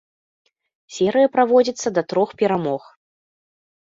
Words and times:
Серыя 0.95 1.27
праводзіцца 1.35 1.93
да 1.97 2.01
трох 2.13 2.29
перамог. 2.39 2.81